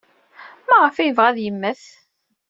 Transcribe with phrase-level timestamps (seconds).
[0.67, 1.83] Maɣef ay yebɣa ad yemmet?